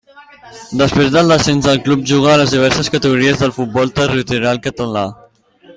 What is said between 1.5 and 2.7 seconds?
el club jugà a les